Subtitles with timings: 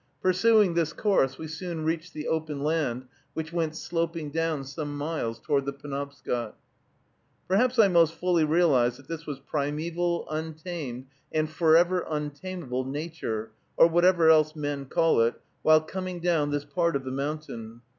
[0.19, 3.05] Pursuing this course, we soon reached the open land,
[3.35, 6.57] which went sloping down some miles toward the Penobscot.
[7.47, 13.85] Perhaps I most fully realized that this was primeval, untamed, and forever untamable Nature, or
[13.85, 17.81] whatever else men call it, while coming down this part of the mountain.